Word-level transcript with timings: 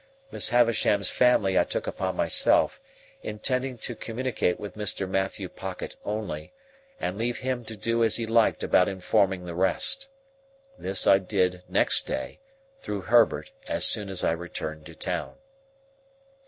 Miss 0.31 0.49
Havisham's 0.49 1.11
family 1.11 1.59
I 1.59 1.63
took 1.63 1.85
upon 1.85 2.15
myself; 2.15 2.81
intending 3.21 3.77
to 3.85 3.95
communicate 3.95 4.59
with 4.59 4.73
Mr. 4.75 5.07
Matthew 5.07 5.47
Pocket 5.47 5.95
only, 6.03 6.53
and 6.99 7.19
leave 7.19 7.37
him 7.37 7.63
to 7.65 7.75
do 7.75 8.03
as 8.03 8.15
he 8.15 8.25
liked 8.25 8.63
about 8.63 8.87
informing 8.89 9.45
the 9.45 9.53
rest. 9.53 10.07
This 10.75 11.05
I 11.05 11.19
did 11.19 11.61
next 11.69 12.07
day, 12.07 12.39
through 12.79 13.01
Herbert, 13.01 13.51
as 13.67 13.85
soon 13.85 14.09
as 14.09 14.23
I 14.23 14.31
returned 14.31 14.87
to 14.87 14.95
town. 14.95 15.35